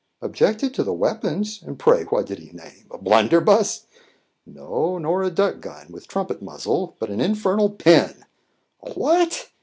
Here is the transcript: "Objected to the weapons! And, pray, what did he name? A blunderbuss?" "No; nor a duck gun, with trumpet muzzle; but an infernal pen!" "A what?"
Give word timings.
"Objected 0.19 0.73
to 0.73 0.83
the 0.83 0.95
weapons! 0.95 1.61
And, 1.63 1.77
pray, 1.77 2.05
what 2.05 2.25
did 2.25 2.39
he 2.39 2.49
name? 2.49 2.87
A 2.89 2.97
blunderbuss?" 2.97 3.85
"No; 4.47 4.97
nor 4.97 5.21
a 5.21 5.29
duck 5.29 5.59
gun, 5.61 5.91
with 5.91 6.07
trumpet 6.07 6.41
muzzle; 6.41 6.95
but 6.97 7.11
an 7.11 7.21
infernal 7.21 7.69
pen!" 7.69 8.25
"A 8.81 8.93
what?" 8.93 9.49